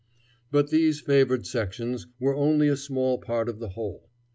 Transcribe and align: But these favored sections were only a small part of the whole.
But 0.49 0.71
these 0.71 0.99
favored 0.99 1.45
sections 1.45 2.07
were 2.19 2.35
only 2.35 2.67
a 2.67 2.75
small 2.75 3.19
part 3.19 3.47
of 3.47 3.59
the 3.59 3.69
whole. 3.69 4.09